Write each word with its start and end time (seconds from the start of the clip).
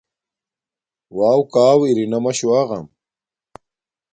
وݳݸ 1.15 1.39
کݳݸ 1.53 1.79
اِرِنݳ 1.87 2.19
مَشُݸ 2.25 2.49
اَغَم. 2.59 2.85